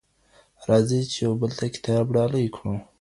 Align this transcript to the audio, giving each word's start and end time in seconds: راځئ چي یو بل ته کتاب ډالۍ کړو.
راځئ 0.67 1.01
چي 1.11 1.19
یو 1.25 1.33
بل 1.41 1.51
ته 1.59 1.65
کتاب 1.75 2.05
ډالۍ 2.15 2.45
کړو. 2.55 2.75